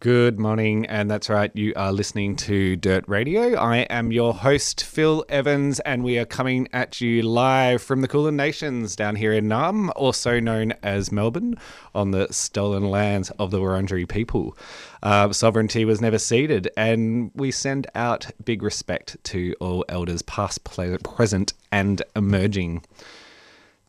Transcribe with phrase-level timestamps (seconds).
[0.00, 3.56] Good morning, and that's right, you are listening to Dirt Radio.
[3.58, 8.06] I am your host, Phil Evans, and we are coming at you live from the
[8.06, 11.56] Kulin Nations down here in Naarm, also known as Melbourne,
[11.96, 14.56] on the stolen lands of the Wurundjeri people.
[15.02, 20.62] Uh, sovereignty was never ceded, and we send out big respect to all elders, past,
[20.62, 22.84] present, and emerging.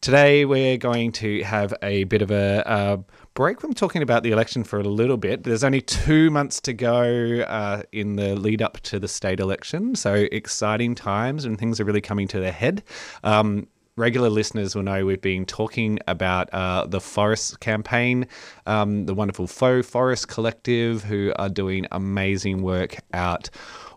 [0.02, 2.98] Today, we're going to have a bit of a uh,
[3.40, 5.46] break from talking about the election for a little bit.
[5.46, 9.96] There's only two months to go uh, in the lead up to the state election,
[9.96, 12.84] so exciting times and things are really coming to their head.
[13.24, 18.28] Um, regular listeners will know we've been talking about uh, the Forest campaign,
[18.66, 23.50] um, the wonderful FoE Forest Collective, who are doing amazing work out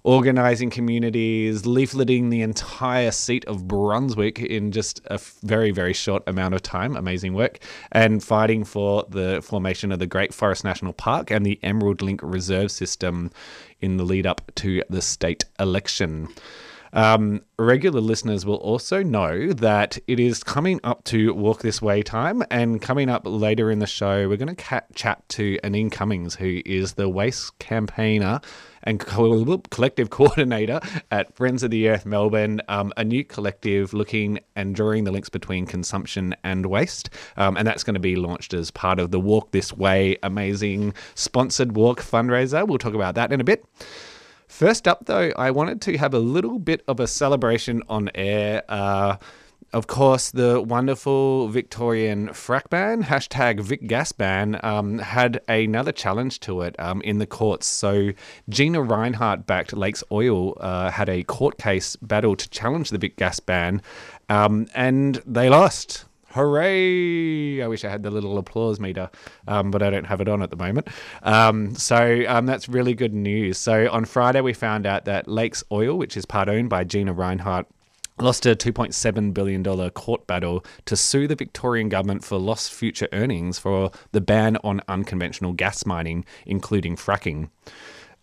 [0.05, 6.55] organising communities, leafleting the entire seat of Brunswick in just a very, very short amount
[6.55, 6.97] of time.
[6.97, 7.59] Amazing work.
[7.93, 12.21] And fighting for the formation of the Great Forest National Park and the Emerald Link
[12.23, 13.31] Reserve System
[13.81, 16.29] in the lead up to the state election.
[16.95, 22.03] Um, regular listeners will also know that it is coming up to Walk This Way
[22.03, 26.35] time, and coming up later in the show, we're going to chat to Anine Cummings,
[26.35, 28.41] who is the waste campaigner
[28.85, 30.81] and co- collective coordinator
[31.11, 35.29] at Friends of the Earth Melbourne, um, a new collective looking and drawing the links
[35.29, 37.11] between consumption and waste.
[37.37, 40.95] Um, and that's going to be launched as part of the Walk This Way amazing
[41.15, 42.67] sponsored walk fundraiser.
[42.67, 43.65] We'll talk about that in a bit.
[44.49, 48.63] First up, though, I wanted to have a little bit of a celebration on air.
[48.69, 49.17] Uh,
[49.73, 56.41] of course, the wonderful Victorian frack ban, hashtag Vic Gas ban, um, had another challenge
[56.41, 57.67] to it um, in the courts.
[57.67, 58.11] So,
[58.51, 63.17] Gina Rinehart backed Lakes Oil uh, had a court case battle to challenge the Vic
[63.17, 63.81] Gas ban,
[64.29, 66.05] um, and they lost.
[66.33, 67.63] Hooray!
[67.63, 69.11] I wish I had the little applause meter,
[69.47, 70.89] um, but I don't have it on at the moment.
[71.23, 73.59] Um, so um, that's really good news.
[73.59, 77.13] So on Friday, we found out that Lakes Oil, which is part owned by Gina
[77.13, 77.67] Rinehart,
[78.19, 83.59] lost a $2.7 billion court battle to sue the Victorian government for lost future earnings
[83.59, 87.49] for the ban on unconventional gas mining, including fracking.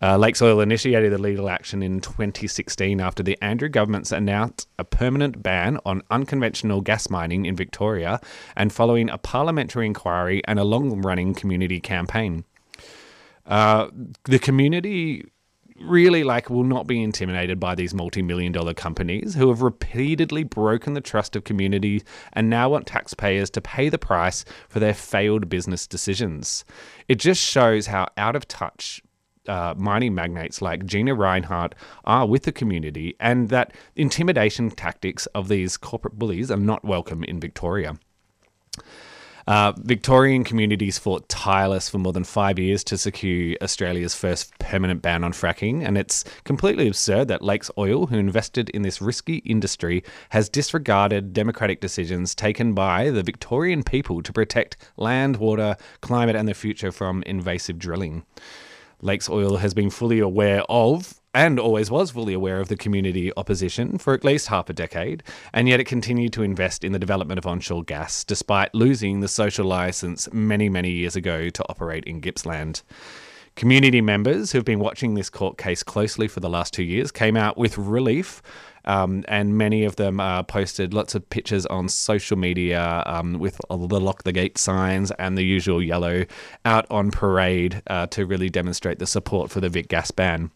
[0.02, 4.84] Uh, Lakes Oil initiated the legal action in 2016 after the Andrews government's announced a
[4.84, 8.18] permanent ban on unconventional gas mining in Victoria
[8.56, 12.44] and following a parliamentary inquiry and a long running community campaign.
[13.46, 13.88] Uh,
[14.24, 15.26] the community
[15.80, 20.94] really like will not be intimidated by these multi-million dollar companies who have repeatedly broken
[20.94, 22.02] the trust of community
[22.32, 26.64] and now want taxpayers to pay the price for their failed business decisions.
[27.08, 29.02] It just shows how out of touch
[29.48, 31.72] uh, mining magnates like Gina Rinehart
[32.04, 37.24] are with the community, and that intimidation tactics of these corporate bullies are not welcome
[37.24, 37.98] in Victoria.
[39.50, 45.02] Uh, Victorian communities fought tireless for more than five years to secure Australia's first permanent
[45.02, 49.38] ban on fracking, and it's completely absurd that Lakes Oil, who invested in this risky
[49.38, 56.36] industry, has disregarded democratic decisions taken by the Victorian people to protect land, water, climate,
[56.36, 58.24] and the future from invasive drilling.
[59.02, 63.32] Lakes Oil has been fully aware of and always was fully aware of the community
[63.36, 65.22] opposition for at least half a decade,
[65.52, 69.28] and yet it continued to invest in the development of onshore gas despite losing the
[69.28, 72.82] social license many, many years ago to operate in Gippsland.
[73.56, 77.36] Community members who've been watching this court case closely for the last two years came
[77.36, 78.42] out with relief
[78.84, 83.60] um, and many of them uh, posted lots of pictures on social media um, with
[83.68, 86.24] the lock the gate signs and the usual yellow
[86.64, 90.50] out on parade uh, to really demonstrate the support for the Vic gas ban.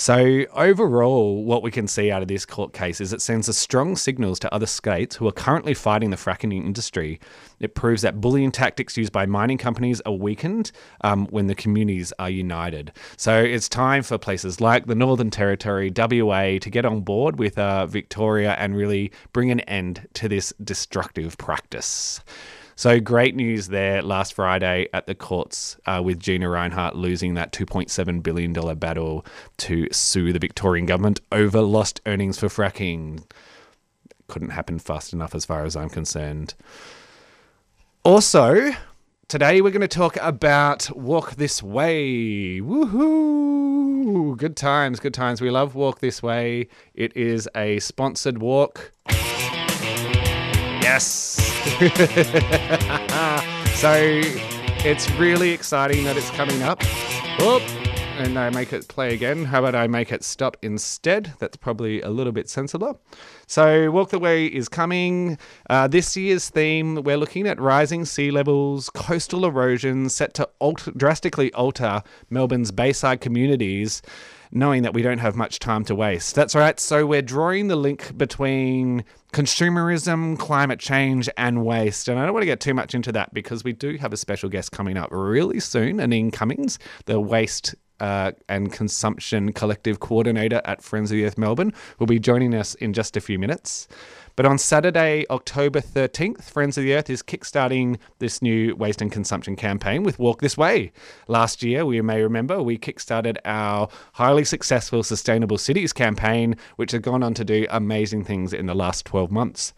[0.00, 3.52] So, overall, what we can see out of this court case is it sends a
[3.52, 7.18] strong signals to other states who are currently fighting the fracking industry.
[7.58, 12.12] It proves that bullying tactics used by mining companies are weakened um, when the communities
[12.20, 12.92] are united.
[13.16, 17.58] So, it's time for places like the Northern Territory, WA, to get on board with
[17.58, 22.20] uh, Victoria and really bring an end to this destructive practice.
[22.78, 27.50] So great news there last Friday at the courts uh, with Gina Rinehart losing that
[27.50, 29.26] $2.7 billion battle
[29.56, 33.24] to sue the Victorian government over lost earnings for fracking.
[34.28, 36.54] Couldn't happen fast enough as far as I'm concerned.
[38.04, 38.70] Also,
[39.26, 42.60] today we're going to talk about Walk This Way.
[42.60, 44.36] Woohoo!
[44.36, 45.40] Good times, good times.
[45.40, 46.68] We love Walk This Way.
[46.94, 48.92] It is a sponsored walk.
[50.88, 51.04] Yes!
[53.78, 53.92] so
[54.86, 56.82] it's really exciting that it's coming up.
[57.42, 57.60] Oop,
[58.18, 59.44] and I make it play again.
[59.44, 61.34] How about I make it stop instead?
[61.40, 63.02] That's probably a little bit sensible.
[63.46, 65.36] So, Walk the Way is coming.
[65.68, 70.48] Uh, this year's theme, we're looking at rising sea levels, coastal erosion set to
[70.96, 74.00] drastically alter Melbourne's bayside communities
[74.50, 76.34] knowing that we don't have much time to waste.
[76.34, 76.78] That's right.
[76.78, 82.08] So we're drawing the link between consumerism, climate change, and waste.
[82.08, 84.16] And I don't want to get too much into that because we do have a
[84.16, 90.62] special guest coming up really soon, Anine Cummings, the waste uh, and Consumption Collective Coordinator
[90.64, 93.88] at Friends of the Earth Melbourne, will be joining us in just a few minutes.
[94.38, 99.10] But on Saturday, October 13th, Friends of the Earth is kickstarting this new waste and
[99.10, 100.92] consumption campaign with Walk This Way.
[101.26, 107.00] Last year, we may remember, we kickstarted our highly successful Sustainable Cities campaign, which has
[107.00, 109.74] gone on to do amazing things in the last 12 months.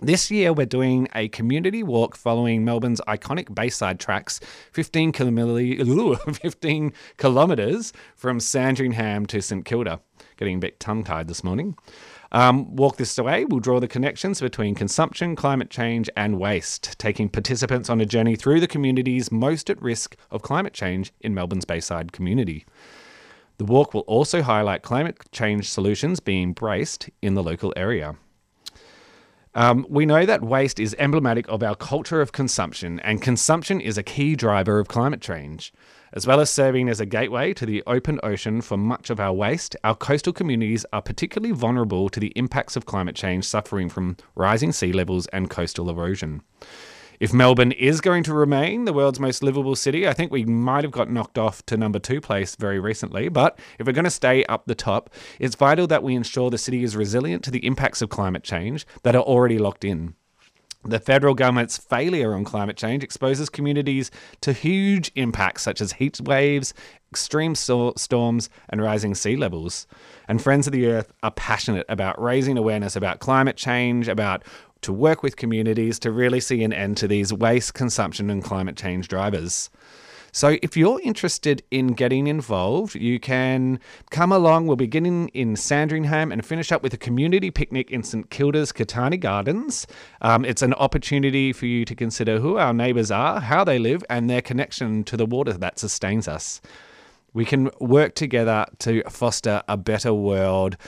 [0.00, 4.40] This year, we're doing a community walk following Melbourne's iconic Bayside tracks,
[4.72, 10.00] 15, kilomil- 15 kilometres from Sandringham to St Kilda.
[10.38, 11.76] Getting a bit tongue tied this morning.
[12.32, 17.28] Um, walk this way will draw the connections between consumption, climate change, and waste, taking
[17.28, 21.66] participants on a journey through the communities most at risk of climate change in Melbourne's
[21.66, 22.64] Bayside community.
[23.58, 28.16] The walk will also highlight climate change solutions being embraced in the local area.
[29.54, 33.98] Um, we know that waste is emblematic of our culture of consumption, and consumption is
[33.98, 35.74] a key driver of climate change.
[36.14, 39.32] As well as serving as a gateway to the open ocean for much of our
[39.32, 44.18] waste, our coastal communities are particularly vulnerable to the impacts of climate change, suffering from
[44.34, 46.42] rising sea levels and coastal erosion.
[47.18, 50.84] If Melbourne is going to remain the world's most livable city, I think we might
[50.84, 53.30] have got knocked off to number two place very recently.
[53.30, 56.58] But if we're going to stay up the top, it's vital that we ensure the
[56.58, 60.14] city is resilient to the impacts of climate change that are already locked in.
[60.84, 66.20] The federal government's failure on climate change exposes communities to huge impacts such as heat
[66.20, 66.74] waves,
[67.10, 69.86] extreme storms, and rising sea levels.
[70.26, 74.42] And Friends of the Earth are passionate about raising awareness about climate change, about
[74.80, 78.76] to work with communities to really see an end to these waste consumption and climate
[78.76, 79.70] change drivers.
[80.34, 83.78] So, if you're interested in getting involved, you can
[84.10, 84.66] come along.
[84.66, 88.72] We'll be getting in Sandringham and finish up with a community picnic in St Kilda's
[88.72, 89.86] Catani Gardens.
[90.22, 94.02] Um, it's an opportunity for you to consider who our neighbours are, how they live,
[94.08, 96.62] and their connection to the water that sustains us.
[97.34, 100.78] We can work together to foster a better world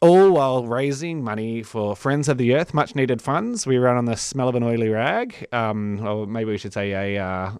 [0.00, 3.66] all while raising money for Friends of the Earth, much needed funds.
[3.66, 7.16] We run on the smell of an oily rag, um, or maybe we should say
[7.16, 7.22] a.
[7.22, 7.52] Uh,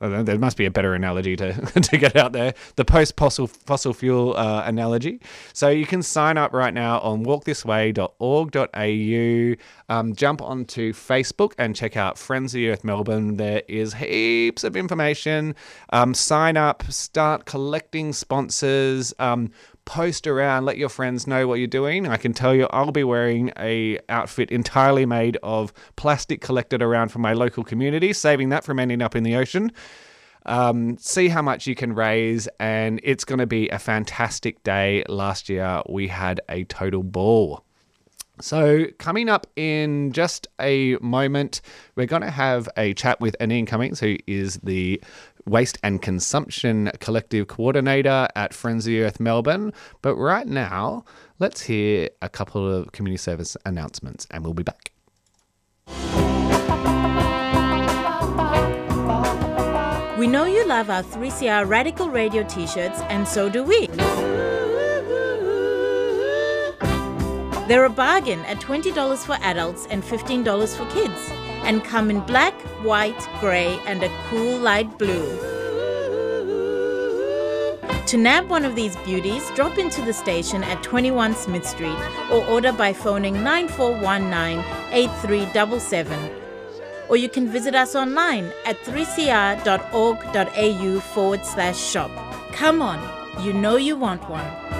[0.00, 2.54] there must be a better analogy to, to get out there.
[2.76, 5.20] The post fossil fossil fuel uh, analogy.
[5.52, 9.94] So you can sign up right now on walkthisway.org.au.
[9.94, 13.36] Um, jump onto Facebook and check out Friends of the Earth Melbourne.
[13.36, 15.54] There is heaps of information.
[15.90, 19.14] Um, sign up, start collecting sponsors.
[19.18, 19.50] Um,
[19.88, 22.06] post around, let your friends know what you're doing.
[22.06, 27.08] I can tell you I'll be wearing a outfit entirely made of plastic collected around
[27.08, 29.72] from my local community, saving that from ending up in the ocean.
[30.44, 35.04] Um, see how much you can raise, and it's going to be a fantastic day.
[35.08, 37.64] Last year we had a total ball.
[38.40, 41.60] So, coming up in just a moment,
[41.96, 45.02] we're going to have a chat with Anine Cummings, who is the
[45.48, 49.72] Waste and Consumption Collective Coordinator at of Earth Melbourne.
[50.02, 51.04] But right now,
[51.38, 54.92] let's hear a couple of community service announcements and we'll be back.
[60.18, 63.86] We know you love our 3CR Radical Radio t shirts, and so do we.
[67.68, 72.54] They're a bargain at $20 for adults and $15 for kids and come in black,
[72.82, 75.26] white, grey, and a cool light blue.
[78.08, 81.98] To nab one of these beauties, drop into the station at 21 Smith Street
[82.30, 86.30] or order by phoning 9419 8377.
[87.10, 89.60] Or you can visit us online at 3cr.org.au
[91.00, 92.10] forward slash shop.
[92.52, 92.98] Come on,
[93.44, 94.77] you know you want one.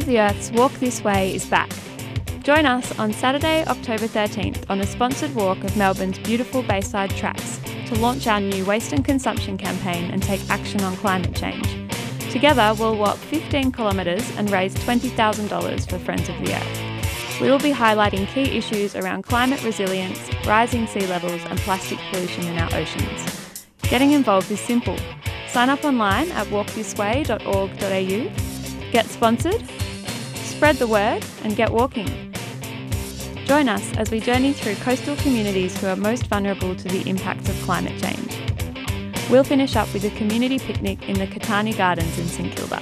[0.00, 1.70] Of the Earth's Walk This Way is back.
[2.42, 7.60] Join us on Saturday, October 13th on a sponsored walk of Melbourne's beautiful Bayside tracks
[7.86, 11.66] to launch our new waste and consumption campaign and take action on climate change.
[12.30, 17.40] Together, we'll walk 15 kilometres and raise $20,000 for Friends of the Earth.
[17.40, 22.46] We will be highlighting key issues around climate resilience, rising sea levels, and plastic pollution
[22.46, 23.66] in our oceans.
[23.82, 24.96] Getting involved is simple.
[25.48, 29.62] Sign up online at walkthisway.org.au, get sponsored,
[30.60, 32.06] spread the word, and get walking.
[33.46, 37.48] Join us as we journey through coastal communities who are most vulnerable to the impacts
[37.48, 38.38] of climate change.
[39.30, 42.78] We'll finish up with a community picnic in the Catani Gardens in St Kilda.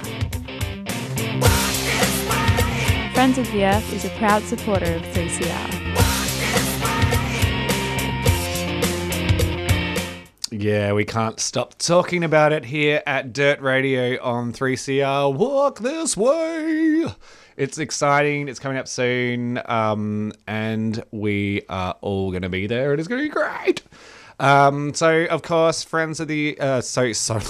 [3.13, 5.79] Friends of the Earth is a proud supporter of 3CR.
[10.51, 15.33] Yeah, we can't stop talking about it here at Dirt Radio on 3CR.
[15.33, 17.05] Walk this way.
[17.59, 18.47] It's exciting.
[18.47, 19.61] It's coming up soon.
[19.65, 22.93] Um, and we are all going to be there.
[22.93, 23.83] It is going to be great.
[24.39, 26.57] Um, so, of course, friends of the.
[26.57, 27.41] Uh, so, so.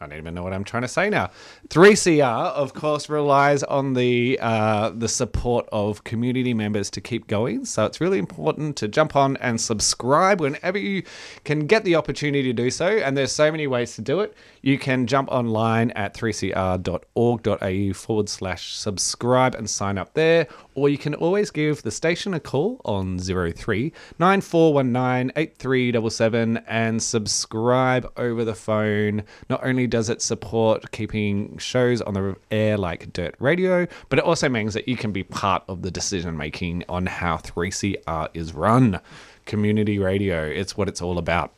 [0.00, 1.30] I don't even know what I'm trying to say now.
[1.68, 7.66] 3CR, of course, relies on the uh, the support of community members to keep going.
[7.66, 11.02] So it's really important to jump on and subscribe whenever you
[11.44, 12.86] can get the opportunity to do so.
[12.86, 14.34] And there's so many ways to do it.
[14.62, 20.46] You can jump online at 3cr.org.au forward slash subscribe and sign up there.
[20.74, 28.10] Or you can always give the station a call on 03 9419 8377 and subscribe
[28.16, 29.24] over the phone.
[29.50, 34.24] Not only does it support keeping shows on the air like Dirt Radio, but it
[34.24, 38.54] also means that you can be part of the decision making on how 3CR is
[38.54, 39.00] run.
[39.44, 41.52] Community radio, it's what it's all about.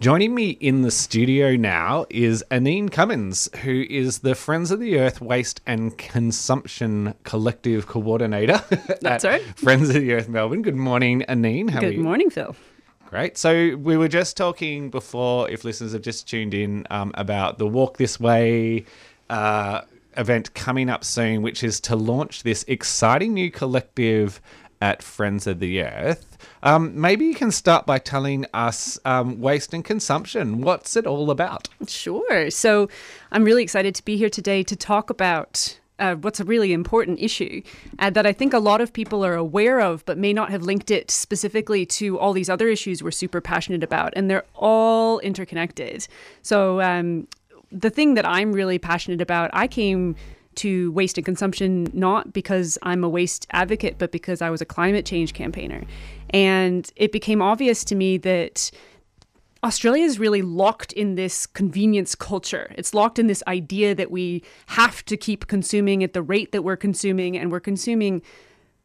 [0.00, 4.96] Joining me in the studio now is Anine Cummins, who is the Friends of the
[4.96, 8.62] Earth Waste and Consumption Collective Coordinator.
[9.00, 9.42] That's at right.
[9.58, 10.62] Friends of the Earth Melbourne.
[10.62, 11.70] Good morning, Anine.
[11.70, 12.54] How are Good morning, Phil.
[13.08, 13.38] Great.
[13.38, 17.66] So we were just talking before, if listeners have just tuned in, um, about the
[17.66, 18.84] Walk This Way
[19.30, 19.80] uh,
[20.18, 24.42] event coming up soon, which is to launch this exciting new collective
[24.82, 26.36] at Friends of the Earth.
[26.62, 30.60] Um, maybe you can start by telling us um, waste and consumption.
[30.60, 31.70] What's it all about?
[31.86, 32.50] Sure.
[32.50, 32.90] So
[33.32, 37.18] I'm really excited to be here today to talk about uh, what's a really important
[37.20, 37.62] issue
[37.98, 40.62] uh, that I think a lot of people are aware of, but may not have
[40.62, 44.12] linked it specifically to all these other issues we're super passionate about.
[44.16, 46.06] And they're all interconnected.
[46.42, 47.26] So, um,
[47.70, 50.16] the thing that I'm really passionate about, I came
[50.56, 54.64] to waste and consumption not because I'm a waste advocate, but because I was a
[54.64, 55.84] climate change campaigner.
[56.30, 58.70] And it became obvious to me that
[59.64, 62.72] Australia is really locked in this convenience culture.
[62.76, 66.62] It's locked in this idea that we have to keep consuming at the rate that
[66.62, 68.22] we're consuming, and we're consuming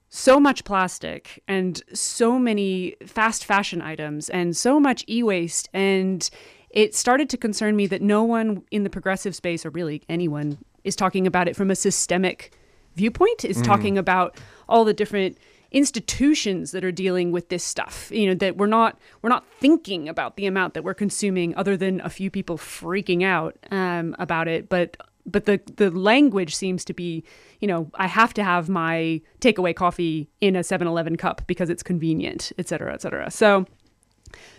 [0.09, 5.69] so much plastic and so many fast fashion items and so much e waste.
[5.73, 6.27] And
[6.69, 10.57] it started to concern me that no one in the progressive space, or really anyone,
[10.83, 12.51] is talking about it from a systemic
[12.95, 13.63] viewpoint, is mm.
[13.63, 15.37] talking about all the different
[15.73, 20.07] institutions that are dealing with this stuff you know that we're not we're not thinking
[20.07, 24.47] about the amount that we're consuming other than a few people freaking out um, about
[24.47, 24.69] it.
[24.69, 27.23] But but the the language seems to be
[27.61, 31.83] you know i have to have my takeaway coffee in a 7-eleven cup because it's
[31.83, 33.31] convenient et cetera et cetera.
[33.31, 33.65] So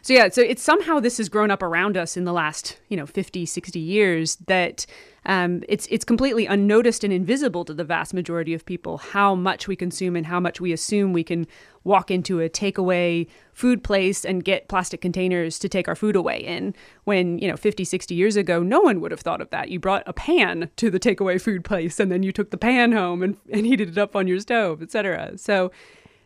[0.02, 2.96] so yeah, so it's somehow this has grown up around us in the last, you
[2.96, 4.86] know, 50, 60 years that
[5.26, 9.66] um, it's it's completely unnoticed and invisible to the vast majority of people how much
[9.66, 11.46] we consume and how much we assume we can
[11.82, 16.38] walk into a takeaway food place and get plastic containers to take our food away
[16.38, 19.68] in when, you know, 50, 60 years ago, no one would have thought of that.
[19.70, 22.92] You brought a pan to the takeaway food place and then you took the pan
[22.92, 25.36] home and, and heated it up on your stove, etc.
[25.36, 25.70] So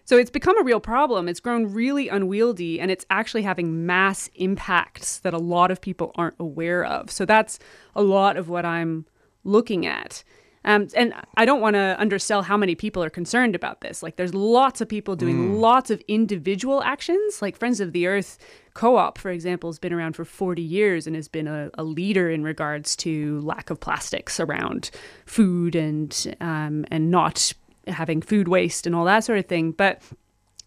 [0.08, 1.28] so it's become a real problem.
[1.28, 6.12] It's grown really unwieldy and it's actually having mass impacts that a lot of people
[6.14, 7.10] aren't aware of.
[7.10, 7.58] So that's
[7.94, 9.04] a lot of what I'm
[9.44, 10.24] looking at.
[10.64, 14.02] Um, and I don't want to undersell how many people are concerned about this.
[14.02, 17.42] Like, there's lots of people doing lots of individual actions.
[17.42, 18.38] Like, Friends of the Earth
[18.72, 21.84] Co op, for example, has been around for 40 years and has been a, a
[21.84, 24.90] leader in regards to lack of plastics around
[25.26, 27.52] food and, um, and not
[27.88, 29.73] having food waste and all that sort of thing.
[29.73, 30.02] But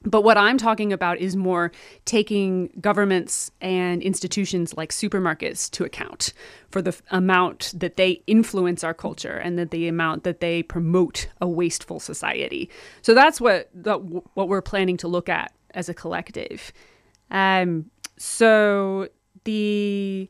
[0.03, 1.71] but what I'm talking about is more
[2.05, 6.33] taking governments and institutions like supermarkets to account
[6.71, 11.27] for the amount that they influence our culture and that the amount that they promote
[11.39, 12.69] a wasteful society.
[13.03, 13.69] So that's what
[14.33, 16.73] what we're planning to look at as a collective.
[17.29, 19.07] Um, so
[19.43, 20.29] the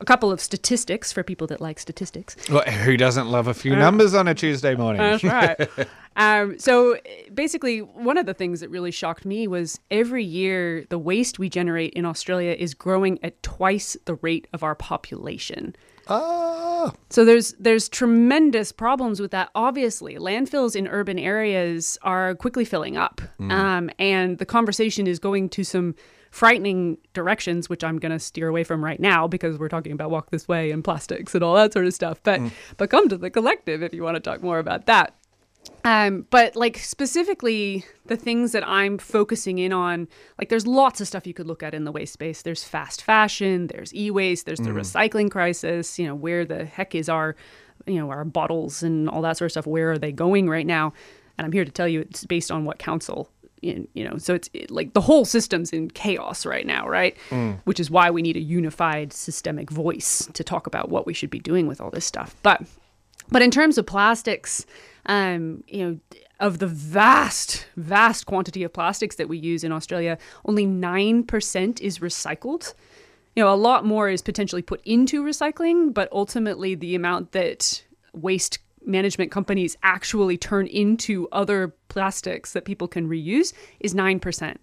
[0.00, 2.36] a couple of statistics for people that like statistics.
[2.50, 5.00] Well, who doesn't love a few numbers on a Tuesday morning?
[5.00, 5.68] That's right.
[6.16, 6.98] um, so
[7.32, 11.48] basically, one of the things that really shocked me was every year the waste we
[11.48, 15.74] generate in Australia is growing at twice the rate of our population.
[16.08, 16.92] Ah.
[17.10, 19.50] So there's there's tremendous problems with that.
[19.54, 25.50] Obviously, landfills in urban areas are quickly filling up, um, and the conversation is going
[25.50, 25.94] to some
[26.30, 30.10] frightening directions, which I'm going to steer away from right now because we're talking about
[30.10, 32.20] walk this way and plastics and all that sort of stuff.
[32.22, 32.40] But
[32.76, 35.14] but come to the collective if you want to talk more about that.
[35.84, 40.08] Um, but like specifically the things that I'm focusing in on,
[40.38, 42.42] like there's lots of stuff you could look at in the waste space.
[42.42, 47.08] There's fast fashion, there's e-waste, there's the recycling crisis, you know, where the heck is
[47.08, 47.36] our,
[47.86, 49.66] you know, our bottles and all that sort of stuff.
[49.66, 50.92] Where are they going right now?
[51.36, 53.30] And I'm here to tell you it's based on what council
[53.62, 57.16] in, you know, so it's it, like the whole system's in chaos right now, right?
[57.64, 61.30] Which is why we need a unified systemic voice to talk about what we should
[61.30, 62.36] be doing with all this stuff.
[62.42, 62.62] But
[63.30, 64.64] but in terms of plastics,
[65.06, 65.98] um, you know,
[66.40, 71.98] of the vast, vast quantity of plastics that we use in Australia, only 9% is
[71.98, 72.74] recycled.
[73.34, 77.84] You know, a lot more is potentially put into recycling, but ultimately the amount that
[78.12, 78.58] waste
[78.88, 84.56] management companies actually turn into other plastics that people can reuse is 9%.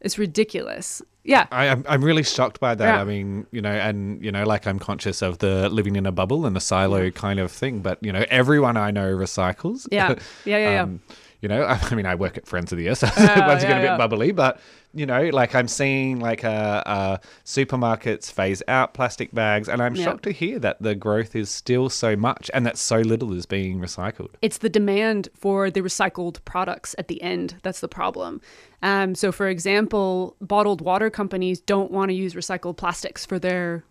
[0.00, 1.02] It's ridiculous.
[1.24, 1.46] Yeah.
[1.52, 2.94] I, I'm, I'm really shocked by that.
[2.94, 3.00] Yeah.
[3.00, 6.12] I mean, you know, and, you know, like I'm conscious of the living in a
[6.12, 9.86] bubble and a silo kind of thing, but, you know, everyone I know recycles.
[9.90, 10.16] Yeah.
[10.44, 10.82] Yeah, yeah, yeah.
[10.82, 11.00] Um,
[11.40, 13.76] you know, I mean, I work at Friends of the Earth, so Yeah, once again
[13.76, 13.96] yeah, a bit yeah.
[13.96, 14.60] bubbly, but
[14.92, 19.94] you know, like I'm seeing like uh, uh, supermarkets phase out plastic bags, and I'm
[19.94, 20.04] Yeah.
[20.04, 23.46] shocked to hear that the growth is still so much, and that so little is
[23.46, 24.30] being recycled.
[24.42, 28.40] it's the demand for the recycled products at the end that's the problem.
[28.82, 33.84] Um, so, for example, bottled water companies don't want to use recycled plastics for their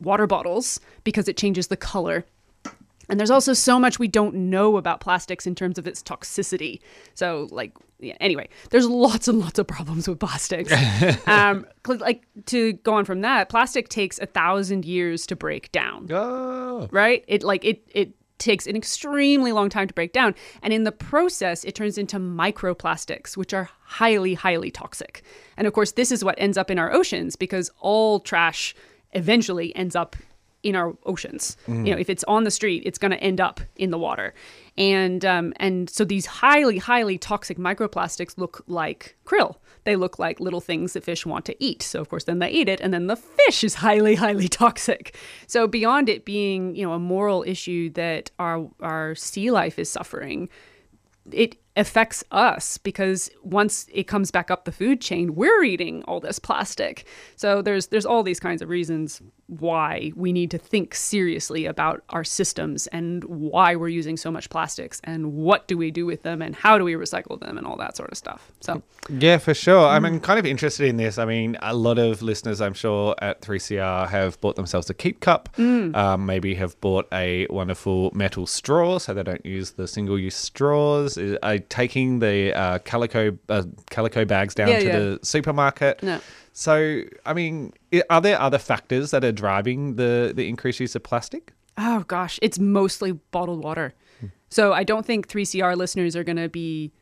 [0.00, 2.24] water bottles because it changes the color.
[3.08, 6.80] And there's also so much we don't know about plastics in terms of its toxicity.
[7.14, 10.72] So, like, yeah, anyway, there's lots and lots of problems with plastics.
[11.26, 16.08] um, like, to go on from that, plastic takes a thousand years to break down
[16.10, 17.24] Oh, right?
[17.28, 20.92] It like it it takes an extremely long time to break down, and in the
[20.92, 25.22] process, it turns into microplastics, which are highly highly toxic.
[25.56, 28.74] And of course, this is what ends up in our oceans because all trash
[29.12, 30.16] eventually ends up
[30.64, 31.56] in our oceans.
[31.84, 34.34] You know, if it's on the street, it's going to end up in the water.
[34.76, 39.56] And um, and so these highly highly toxic microplastics look like krill.
[39.84, 41.82] They look like little things that fish want to eat.
[41.82, 45.16] So of course, then they eat it, and then the fish is highly highly toxic.
[45.46, 49.88] So beyond it being you know a moral issue that our our sea life is
[49.88, 50.48] suffering,
[51.30, 56.20] it affects us because once it comes back up the food chain, we're eating all
[56.20, 57.06] this plastic.
[57.36, 62.02] So there's there's all these kinds of reasons why we need to think seriously about
[62.10, 66.22] our systems and why we're using so much plastics and what do we do with
[66.22, 68.50] them and how do we recycle them and all that sort of stuff.
[68.60, 69.86] So Yeah, for sure.
[69.86, 71.18] I mean, kind of interested in this.
[71.18, 75.20] I mean, a lot of listeners, I'm sure, at 3CR have bought themselves a keep
[75.20, 75.50] cup.
[75.58, 81.16] Um, maybe have bought a wonderful metal straw so they don't use the single-use straws.
[81.18, 84.98] Is- Are taking the uh, calico uh, calico bags down Yeah, to yeah.
[84.98, 86.02] the supermarket.
[86.02, 86.20] No.
[86.56, 90.94] So, I mean, i- are there other factors that are driving the the increased use
[90.94, 91.52] of plastic?
[91.76, 93.94] Oh gosh, it's mostly bottled water.
[94.48, 96.92] So I don't think 3CR listeners are going to be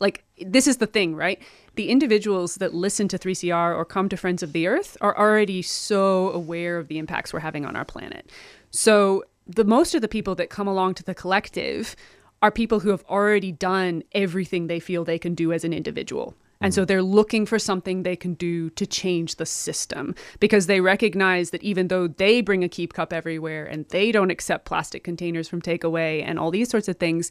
[0.00, 1.40] like this is the thing, right?
[1.74, 5.62] The individuals that listen to 3CR or come to Friends of the Earth are already
[5.62, 8.30] so aware of the impacts we're having on our planet.
[8.70, 11.94] So the most of the people that come along to the collective
[12.40, 16.34] are people who have already done everything they feel they can do as an individual.
[16.62, 16.86] And so mm.
[16.86, 21.62] they're looking for something they can do to change the system because they recognize that
[21.62, 25.60] even though they bring a keep cup everywhere and they don't accept plastic containers from
[25.60, 27.30] takeaway and all these sorts of things,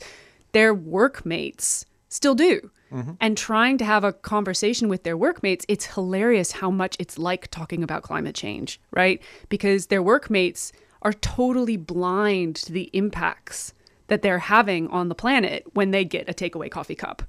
[0.52, 2.70] their workmates still do.
[2.92, 3.12] Mm-hmm.
[3.22, 7.50] And trying to have a conversation with their workmates, it's hilarious how much it's like
[7.50, 9.22] talking about climate change, right?
[9.48, 13.74] Because their workmates are totally blind to the impacts
[14.08, 17.24] that they're having on the planet when they get a takeaway coffee cup.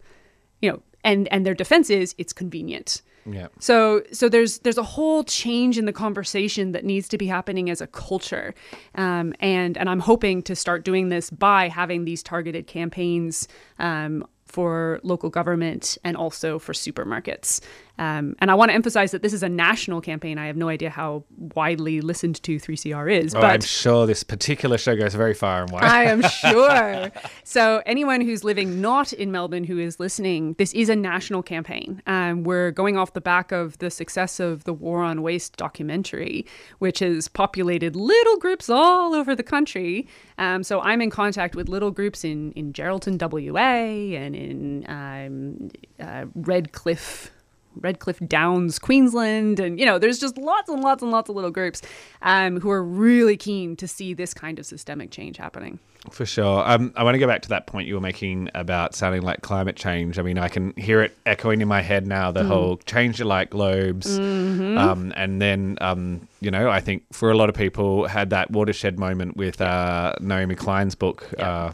[0.61, 3.03] You know, and and their defense is it's convenient.
[3.25, 3.49] Yeah.
[3.61, 7.71] So so there's there's a whole change in the conversation that needs to be happening
[7.71, 8.55] as a culture,
[8.95, 13.47] um, and and I'm hoping to start doing this by having these targeted campaigns
[13.79, 17.61] um, for local government, and also for supermarkets.
[17.99, 20.39] Um, and I want to emphasize that this is a national campaign.
[20.39, 21.25] I have no idea how
[21.55, 25.63] widely listened to 3CR is, Oh, but I'm sure this particular show goes very far
[25.63, 25.85] and wide.
[25.85, 27.11] I am sure.
[27.45, 32.03] so, anyone who's living not in Melbourne who is listening, this is a national campaign.
[32.07, 36.47] Um, we're going off the back of the success of the War on Waste documentary,
[36.79, 40.09] which has populated little groups all over the country.
[40.39, 45.71] Um, so, I'm in contact with little groups in, in Geraldton, WA, and in um,
[46.01, 47.31] uh, Redcliffe.
[47.77, 51.51] Redcliffe Downs, Queensland, and you know, there's just lots and lots and lots of little
[51.51, 51.83] groups
[52.23, 55.79] um, who are really keen to see this kind of systemic change happening.
[56.11, 56.69] For sure.
[56.69, 59.43] Um, I want to go back to that point you were making about sounding like
[59.43, 60.19] climate change.
[60.19, 62.33] I mean, I can hear it echoing in my head now.
[62.33, 67.31] The whole change your light globes, um, and then um, you know, I think for
[67.31, 71.29] a lot of people had that watershed moment with uh, Naomi Klein's book.
[71.39, 71.71] Uh,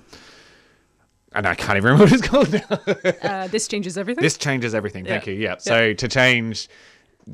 [1.35, 3.29] and I can't even remember what it's called now.
[3.31, 4.23] Uh, this changes everything.
[4.23, 5.05] this changes everything.
[5.05, 5.33] Thank Yeah.
[5.33, 5.39] you.
[5.41, 5.57] Yeah.
[5.59, 6.69] So to change,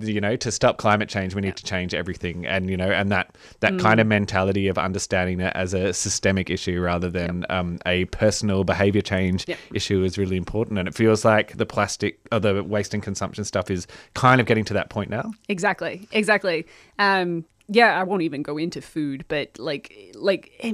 [0.00, 3.12] you know, to stop climate change, we need to change everything, and you know, and
[3.12, 4.02] that that kind Mm.
[4.02, 9.02] of mentality of understanding it as a systemic issue rather than um, a personal behavior
[9.02, 9.58] change Yep.
[9.72, 10.78] issue is really important.
[10.80, 14.46] And it feels like the plastic or the waste and consumption stuff is kind of
[14.48, 15.32] getting to that point now.
[15.48, 16.66] exactly, exactly.
[16.98, 20.72] Um, yeah, I won't even go into food, but like, like eh,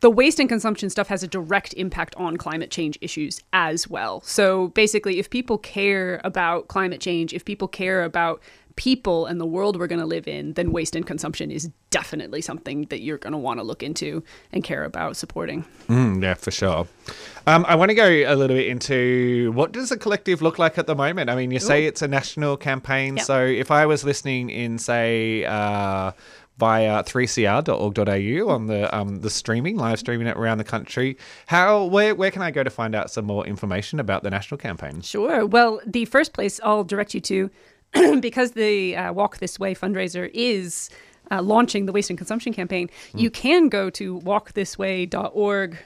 [0.00, 4.20] the waste and consumption stuff has a direct impact on climate change issues as well.
[4.22, 8.40] So basically, if people care about climate change, if people care about
[8.78, 12.40] people and the world we're going to live in, then waste and consumption is definitely
[12.40, 15.64] something that you're going to want to look into and care about supporting.
[15.88, 16.86] Mm, yeah, for sure.
[17.48, 20.78] Um, I want to go a little bit into what does the collective look like
[20.78, 21.28] at the moment.
[21.28, 23.16] I mean, you say it's a national campaign.
[23.16, 23.26] Yep.
[23.26, 26.12] So if I was listening in, say, uh,
[26.58, 31.16] via 3cr.org.au on the um, the streaming, live streaming it around the country,
[31.46, 34.58] how where where can I go to find out some more information about the national
[34.58, 35.00] campaign?
[35.00, 35.46] Sure.
[35.46, 37.50] Well, the first place I'll direct you to,
[38.20, 40.90] because the uh, Walk This Way fundraiser is
[41.30, 45.78] uh, launching the waste and consumption campaign, you can go to walkthisway.org.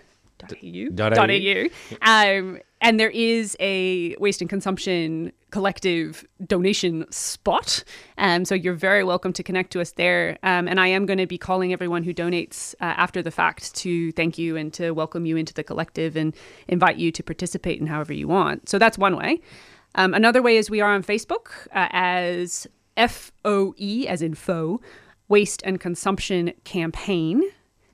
[0.49, 1.69] .au, Dot .au.
[2.03, 7.85] Um, and there is a waste and consumption collective donation spot.
[8.19, 10.39] Um, so you're very welcome to connect to us there.
[10.43, 13.75] Um, and I am going to be calling everyone who donates uh, after the fact
[13.77, 16.35] to thank you and to welcome you into the collective and
[16.67, 18.69] invite you to participate in however you want.
[18.69, 19.41] So that's one way.
[19.95, 23.75] Um, another way is we are on Facebook uh, as FOE,
[24.09, 24.81] as in FoE,
[25.29, 27.43] Waste and Consumption Campaign.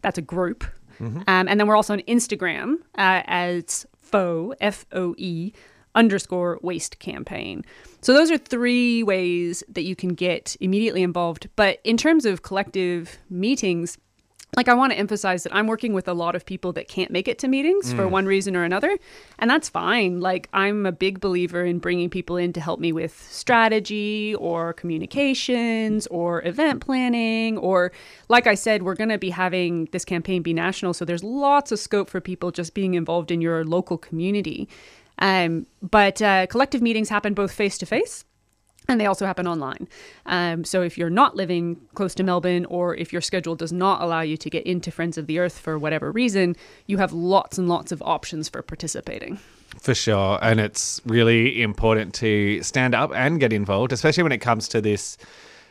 [0.00, 0.64] That's a group.
[1.00, 5.52] Um, and then we're also on Instagram uh, as FoE, F O E,
[5.94, 7.64] underscore waste campaign.
[8.00, 11.48] So those are three ways that you can get immediately involved.
[11.56, 13.98] But in terms of collective meetings,
[14.56, 17.10] like I want to emphasize that I'm working with a lot of people that can't
[17.10, 18.96] make it to meetings for one reason or another,
[19.38, 20.20] and that's fine.
[20.20, 24.72] Like I'm a big believer in bringing people in to help me with strategy or
[24.72, 27.92] communications or event planning or
[28.28, 31.70] like I said, we're going to be having this campaign be national, so there's lots
[31.70, 34.68] of scope for people just being involved in your local community.
[35.18, 38.24] Um, but uh, collective meetings happen both face to face
[38.88, 39.86] and they also happen online.
[40.24, 44.00] Um, so if you're not living close to Melbourne, or if your schedule does not
[44.00, 47.58] allow you to get into Friends of the Earth for whatever reason, you have lots
[47.58, 49.38] and lots of options for participating.
[49.78, 50.38] For sure.
[50.40, 54.80] And it's really important to stand up and get involved, especially when it comes to
[54.80, 55.18] this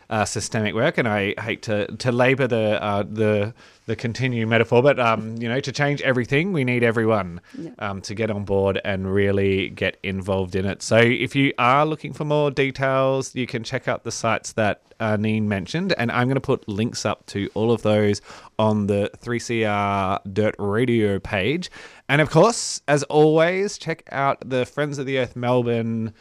[0.10, 0.98] uh, systemic work.
[0.98, 3.54] And I hate to, to labor the, uh, the,
[3.86, 7.42] the continued metaphor, but, um, you know, to change everything, we need everyone
[7.80, 10.82] um, to get on board and really get involved in it.
[10.82, 14.82] So if you are looking for more details, you can check out the sites that
[15.00, 15.94] uh, Neen mentioned.
[15.98, 18.22] And I'm going to put links up to all of those
[18.60, 21.70] on the 3CR Dirt Radio page.
[22.10, 26.14] And of course, as always, check out the Friends of the Earth Melbourne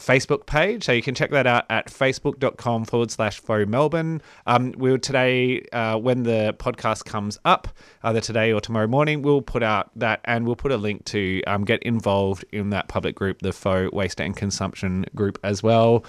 [0.00, 0.84] Facebook page.
[0.84, 4.22] So you can check that out at facebook.com forward slash FoE Melbourne.
[4.46, 7.68] Um, we'll today, uh, when the podcast comes up,
[8.02, 11.42] either today or tomorrow morning, we'll put out that and we'll put a link to
[11.46, 16.04] um, get involved in that public group, the FoE waste and consumption group as well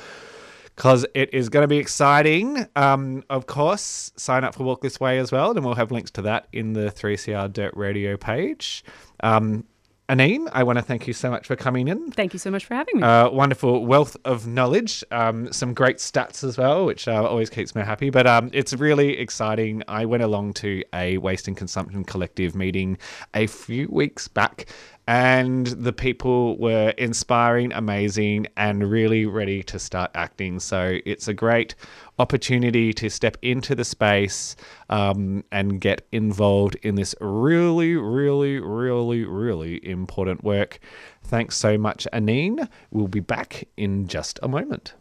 [0.75, 2.65] because it is going to be exciting.
[2.75, 6.11] Um, of course, sign up for Walk This Way as well, and we'll have links
[6.11, 8.83] to that in the 3CR Dirt Radio page.
[9.21, 9.65] Um,
[10.11, 12.11] Aneen, I want to thank you so much for coming in.
[12.11, 13.01] Thank you so much for having me.
[13.01, 17.73] Uh, wonderful wealth of knowledge, um, some great stats as well, which uh, always keeps
[17.75, 18.09] me happy.
[18.09, 19.83] But um, it's really exciting.
[19.87, 22.97] I went along to a waste and consumption collective meeting
[23.33, 24.65] a few weeks back,
[25.07, 30.59] and the people were inspiring, amazing, and really ready to start acting.
[30.59, 31.75] So it's a great
[32.19, 34.55] opportunity to step into the space
[34.89, 40.79] um, and get involved in this really, really, really, really important work.
[41.23, 42.69] Thanks so much, Anine.
[42.91, 44.93] We'll be back in just a moment.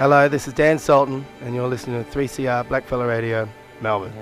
[0.00, 3.46] Hello, this is Dan Sultan, and you're listening to 3CR Blackfella Radio,
[3.82, 4.14] Melbourne.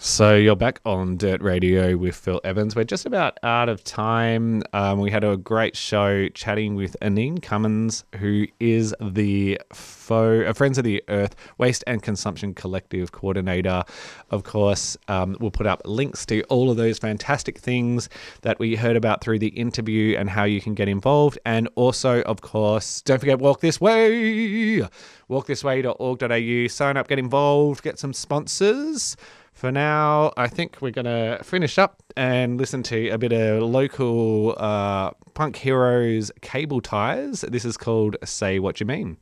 [0.00, 2.76] So you're back on Dirt Radio with Phil Evans.
[2.76, 4.62] We're just about out of time.
[4.72, 10.52] Um, we had a great show chatting with Anine Cummins, who is the FoE, uh,
[10.52, 13.82] Friends of the Earth Waste and Consumption Collective coordinator.
[14.30, 18.08] Of course, um, we'll put up links to all of those fantastic things
[18.42, 21.40] that we heard about through the interview and how you can get involved.
[21.44, 24.80] And also, of course, don't forget Walk This Way.
[25.28, 26.68] Walkthisway.org.au.
[26.68, 29.16] Sign up, get involved, get some sponsors.
[29.58, 33.60] For now, I think we're going to finish up and listen to a bit of
[33.60, 37.40] local uh, punk heroes cable ties.
[37.40, 39.16] This is called Say What You Mean.